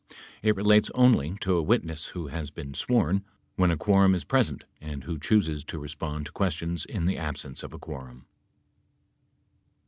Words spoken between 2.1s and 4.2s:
has been sworn when a quorum